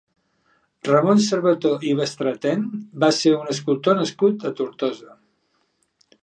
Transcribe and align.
Ramon 0.87 1.19
Cerveto 1.25 1.73
i 1.89 1.93
Bestratén 1.99 2.63
va 3.05 3.11
ser 3.19 3.35
un 3.41 3.53
escultor 3.55 3.99
nascut 4.01 4.49
a 4.51 4.55
Tortosa. 4.63 5.15